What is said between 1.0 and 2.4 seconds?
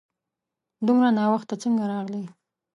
ناوخته څنګه راغلې؟